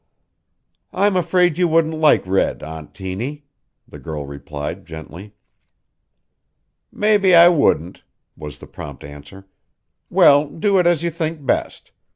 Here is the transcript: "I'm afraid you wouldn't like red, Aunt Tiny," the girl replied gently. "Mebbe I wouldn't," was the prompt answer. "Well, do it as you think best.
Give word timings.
"I'm 0.93 1.15
afraid 1.15 1.59
you 1.59 1.67
wouldn't 1.67 1.93
like 1.93 2.25
red, 2.25 2.63
Aunt 2.63 2.95
Tiny," 2.95 3.45
the 3.87 3.99
girl 3.99 4.25
replied 4.25 4.83
gently. 4.83 5.35
"Mebbe 6.91 7.25
I 7.25 7.49
wouldn't," 7.49 8.01
was 8.35 8.57
the 8.57 8.65
prompt 8.65 9.03
answer. 9.03 9.45
"Well, 10.09 10.49
do 10.49 10.79
it 10.79 10.87
as 10.87 11.03
you 11.03 11.11
think 11.11 11.45
best. 11.45 11.91